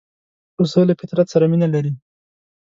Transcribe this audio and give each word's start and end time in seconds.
پسه 0.55 0.81
له 0.87 0.93
فطرت 0.99 1.27
سره 1.33 1.45
مینه 1.51 1.67
لري. 1.73 1.91